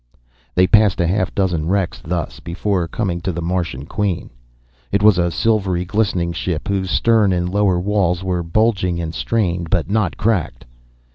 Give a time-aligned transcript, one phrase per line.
[0.55, 4.31] They passed a half dozen wrecks thus, before coming to the Martian Queen.
[4.91, 9.69] It was a silvery, glistening ship whose stern and lower walls were bulging and strained,
[9.69, 10.65] but not cracked.